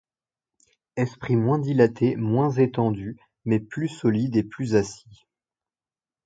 Esprit 0.95 1.35
moins 1.35 1.59
dilaté, 1.59 2.15
moins 2.15 2.49
étendu 2.53 3.19
mais 3.45 3.59
plus 3.59 3.87
solide 3.87 4.35
et 4.35 4.41
plus 4.41 4.73
assis. 4.75 5.27